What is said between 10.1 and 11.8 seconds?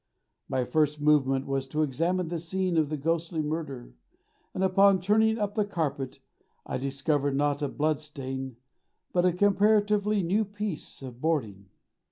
new piece of boarding!